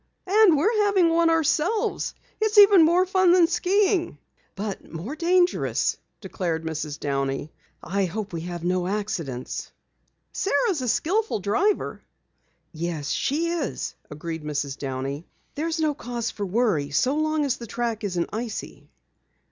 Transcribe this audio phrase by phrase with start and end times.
[0.25, 2.15] "And we're having one ourselves.
[2.39, 4.17] It's even more fun than skiing."
[4.55, 6.99] "But more dangerous," declared Mrs.
[6.99, 7.51] Downey.
[7.83, 9.69] "I hope we have no accidents."
[10.31, 12.01] "Sara is a skillful driver."
[12.73, 14.75] "Yes, she is," agreed Mrs.
[14.75, 15.27] Downey.
[15.53, 18.89] "There's no cause for worry so long as the track isn't icy."